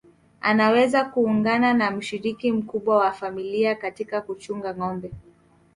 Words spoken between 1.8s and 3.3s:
mshiriki mkubwa wa